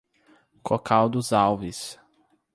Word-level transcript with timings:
Cocal 0.65 1.09
dos 1.11 1.31
Alves 1.31 1.99